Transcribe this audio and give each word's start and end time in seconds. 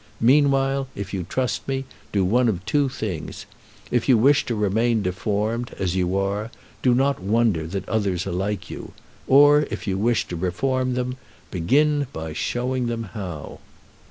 Meanwhile, 0.19 0.87
if 0.95 1.13
you 1.13 1.21
trust 1.29 1.67
me, 1.67 1.85
do 2.11 2.25
one 2.25 2.49
of 2.49 2.65
two 2.65 2.89
things: 2.89 3.45
if 3.91 4.09
you 4.09 4.17
wish 4.17 4.43
to 4.47 4.55
remain 4.55 5.03
deformed, 5.03 5.75
as 5.77 5.95
you 5.95 6.17
are, 6.17 6.49
do 6.81 6.95
not 6.95 7.21
wonder 7.21 7.67
that 7.67 7.87
others 7.87 8.25
are 8.25 8.31
like 8.31 8.67
you; 8.67 8.93
or, 9.27 9.67
if 9.69 9.85
you 9.85 9.99
wish 9.99 10.27
to 10.29 10.35
reform 10.35 10.95
them, 10.95 11.17
begin 11.51 12.07
by 12.13 12.33
showing 12.33 12.87
them 12.87 13.11
how." 13.13 13.59